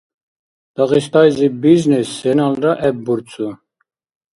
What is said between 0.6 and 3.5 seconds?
Дагъистайзиб бизнес сеналра гӏеббурцу…